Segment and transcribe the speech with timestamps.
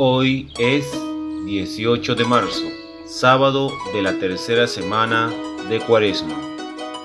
[0.00, 0.86] Hoy es
[1.44, 2.62] 18 de marzo,
[3.04, 5.28] sábado de la tercera semana
[5.68, 6.40] de Cuaresma.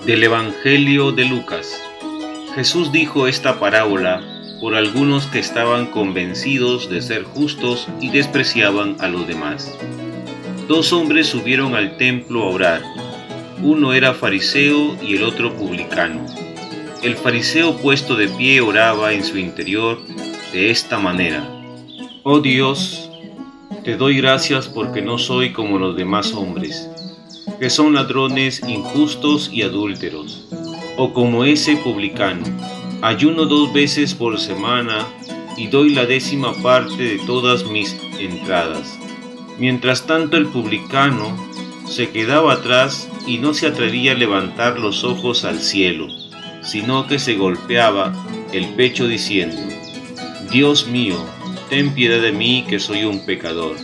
[0.05, 1.81] Del Evangelio de Lucas.
[2.53, 4.21] Jesús dijo esta parábola
[4.61, 9.75] por algunos que estaban convencidos de ser justos y despreciaban a los demás.
[10.67, 12.83] Dos hombres subieron al templo a orar.
[13.63, 16.23] Uno era fariseo y el otro publicano.
[17.01, 19.97] El fariseo puesto de pie oraba en su interior
[20.51, 21.62] de esta manera.
[22.25, 23.09] Oh Dios,
[23.83, 26.89] te doy gracias porque no soy como los demás hombres,
[27.59, 30.47] que son ladrones injustos y adúlteros,
[30.95, 32.45] o como ese publicano.
[33.01, 35.05] Ayuno dos veces por semana
[35.57, 38.97] y doy la décima parte de todas mis entradas.
[39.59, 41.35] Mientras tanto el publicano
[41.85, 46.07] se quedaba atrás y no se atrevía a levantar los ojos al cielo,
[46.61, 48.13] sino que se golpeaba
[48.53, 49.57] el pecho diciendo,
[50.49, 51.17] Dios mío,
[51.73, 53.75] ten piedad de mí que soy un pecador.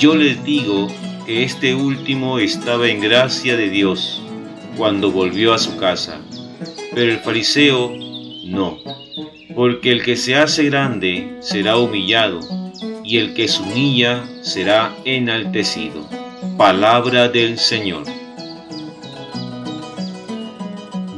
[0.00, 0.88] Yo les digo
[1.26, 4.22] que este último estaba en gracia de Dios
[4.78, 6.18] cuando volvió a su casa,
[6.94, 7.94] pero el fariseo
[8.46, 8.78] no,
[9.54, 12.40] porque el que se hace grande será humillado,
[13.04, 16.08] y el que se humilla será enaltecido.
[16.56, 18.04] Palabra del Señor.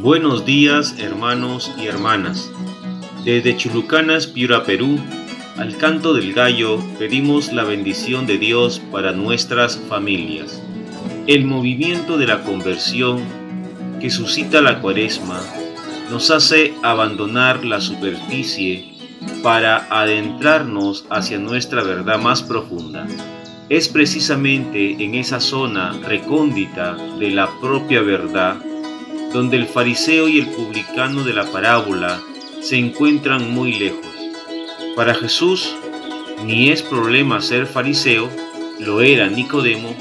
[0.01, 2.51] Buenos días hermanos y hermanas.
[3.25, 4.99] Desde Chulucanas, Piura, Perú,
[5.59, 10.63] al canto del gallo pedimos la bendición de Dios para nuestras familias.
[11.27, 13.23] El movimiento de la conversión
[14.01, 15.41] que suscita la cuaresma
[16.11, 18.93] nos hace abandonar la superficie
[19.43, 23.07] para adentrarnos hacia nuestra verdad más profunda.
[23.71, 28.57] Es precisamente en esa zona recóndita de la propia verdad
[29.33, 32.21] donde el fariseo y el publicano de la parábola
[32.61, 34.16] se encuentran muy lejos
[34.97, 35.77] para Jesús
[36.45, 38.31] ni es problema ser fariseo,
[38.81, 39.95] lo era Nicodemo,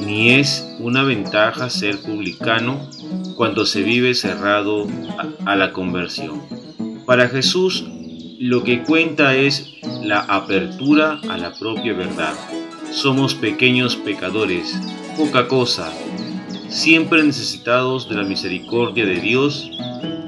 [0.00, 2.88] ni es una ventaja ser publicano
[3.34, 4.86] cuando se vive cerrado
[5.44, 6.42] a, la conversión.
[7.06, 7.84] Para Jesús
[8.38, 12.34] lo que cuenta es la apertura a la propia verdad.
[12.92, 14.78] Somos pequeños pecadores,
[15.16, 15.92] poca cosa,
[16.68, 19.70] siempre necesitados de la misericordia de Dios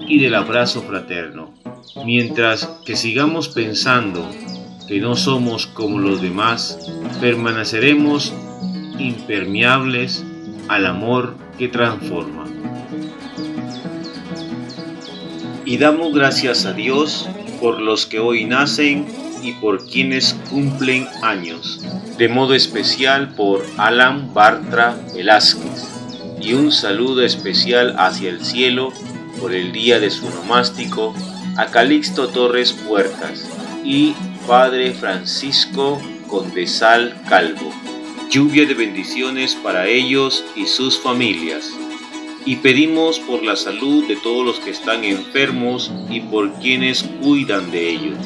[0.09, 1.58] y del abrazo fraterno.
[2.05, 4.29] Mientras que sigamos pensando
[4.87, 6.79] que no somos como los demás,
[7.21, 8.33] permaneceremos
[8.99, 10.25] impermeables
[10.69, 12.45] al amor que transforma.
[15.65, 17.29] Y damos gracias a Dios
[17.61, 19.07] por los que hoy nacen
[19.43, 21.85] y por quienes cumplen años,
[22.17, 25.87] de modo especial por Alan Bartra Velázquez,
[26.41, 28.93] y un saludo especial hacia el cielo
[29.41, 31.15] por el día de su nomástico
[31.59, 33.51] a Calixto Torres Puertas
[33.85, 34.15] y
[34.47, 37.73] Padre Francisco Condesal Calvo.
[38.31, 41.69] Lluvia de bendiciones para ellos y sus familias.
[42.47, 47.73] Y pedimos por la salud de todos los que están enfermos y por quienes cuidan
[47.73, 48.19] de ellos.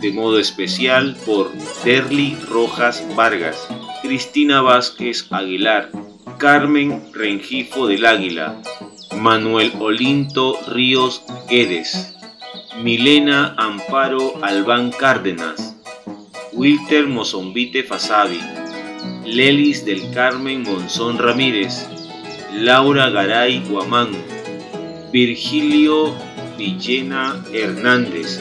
[0.00, 1.52] De modo especial por
[1.84, 3.68] Derly Rojas Vargas,
[4.00, 5.90] Cristina Vázquez Aguilar,
[6.38, 8.62] Carmen Rengifo del Águila,
[9.14, 12.11] Manuel Olinto Ríos Guedes,
[12.80, 15.76] Milena Amparo Albán Cárdenas,
[16.52, 18.40] Wilter Mozombite Fasabi,
[19.26, 21.86] Lelis del Carmen Monzón Ramírez,
[22.54, 24.10] Laura Garay Guamán,
[25.12, 26.14] Virgilio
[26.56, 28.40] Villena Hernández,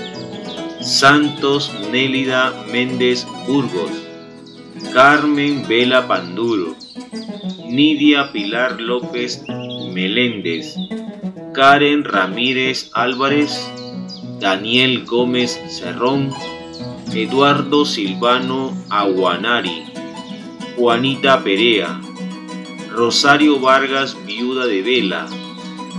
[0.79, 3.91] Santos Nélida Méndez Burgos,
[4.93, 6.75] Carmen Vela Panduro,
[7.67, 9.43] Nidia Pilar López
[9.93, 10.75] Meléndez,
[11.53, 13.69] Karen Ramírez Álvarez,
[14.41, 16.33] Daniel Gómez Cerrón,
[17.13, 19.83] Eduardo Silvano Aguanari,
[20.75, 22.01] Juanita Perea,
[22.89, 25.27] Rosario Vargas Viuda de Vela,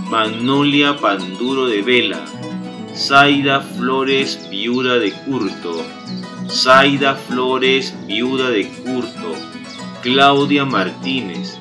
[0.09, 2.25] Magnolia Panduro de Vela,
[2.93, 5.81] Zaida Flores Viuda de Curto,
[6.49, 9.35] Zaida Flores Viuda de Curto,
[10.01, 11.57] Claudia Martínez,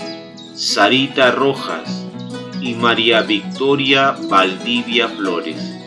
[0.56, 2.04] Sarita Rojas
[2.60, 5.81] y María Victoria Valdivia Flores.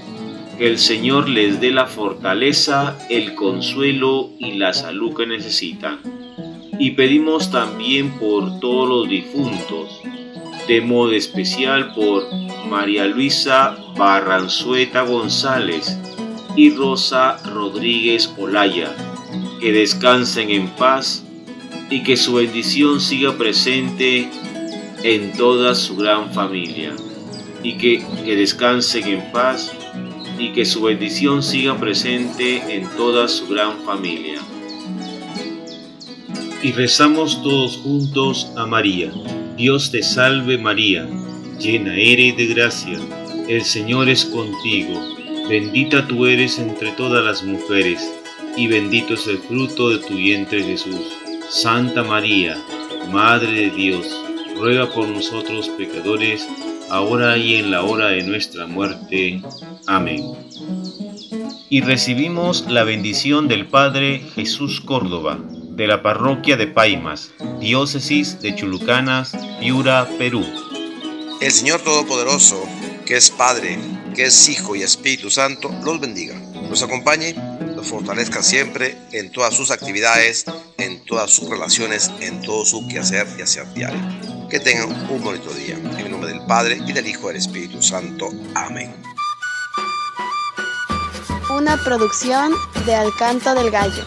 [0.57, 5.99] Que el Señor les dé la fortaleza, el consuelo y la salud que necesitan.
[6.79, 10.01] Y pedimos también por todos los difuntos,
[10.67, 12.23] de modo especial por
[12.69, 15.97] María Luisa Barranzueta González
[16.55, 18.95] y Rosa Rodríguez Olaya,
[19.59, 21.25] que descansen en paz
[21.89, 24.29] y que su bendición siga presente
[25.03, 26.93] en toda su gran familia,
[27.61, 29.71] y que, que descansen en paz
[30.37, 34.41] y que su bendición siga presente en toda su gran familia.
[36.65, 39.11] y rezamos todos juntos a María.
[39.55, 41.07] Dios te salve María,
[41.59, 42.99] llena eres de gracia,
[43.47, 44.99] el Señor es contigo,
[45.47, 48.11] bendita tú eres entre todas las mujeres,
[48.57, 51.05] y bendito es el fruto de tu vientre Jesús.
[51.51, 52.57] Santa María,
[53.11, 54.07] Madre de Dios,
[54.57, 56.47] ruega por nosotros pecadores,
[56.89, 59.41] ahora y en la hora de nuestra muerte.
[59.87, 60.23] Amén.
[61.69, 65.39] Y recibimos la bendición del Padre Jesús Córdoba
[65.75, 70.45] de la parroquia de Paimas, diócesis de Chulucanas, Piura, Perú.
[71.41, 72.63] El Señor Todopoderoso,
[73.05, 73.77] que es Padre,
[74.15, 76.39] que es Hijo y Espíritu Santo, los bendiga,
[76.69, 77.35] los acompañe,
[77.75, 80.45] los fortalezca siempre en todas sus actividades,
[80.77, 83.99] en todas sus relaciones, en todo su quehacer y hacer diario.
[84.49, 85.77] Que tengan un bonito día.
[86.47, 88.29] Padre y del Hijo del Espíritu Santo.
[88.53, 88.93] Amén.
[91.55, 92.51] Una producción
[92.85, 94.03] de Alcanto del Gallo.